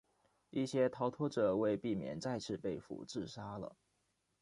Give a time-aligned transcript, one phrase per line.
[0.49, 3.75] 一些逃脱者为避免再次被俘自杀了。